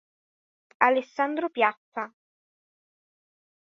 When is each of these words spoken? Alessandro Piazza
Alessandro 0.79 1.49
Piazza 1.51 2.09